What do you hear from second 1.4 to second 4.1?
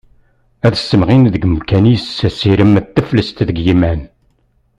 umkan-is asirem d teflest deg yiman.